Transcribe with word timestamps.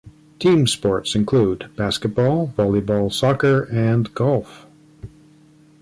Team 0.39 0.65
sports 0.65 1.13
include: 1.13 1.69
basketball, 1.75 2.51
volleyball, 2.57 3.13
soccer, 3.13 3.65
and 3.65 4.11
golf. 4.15 4.65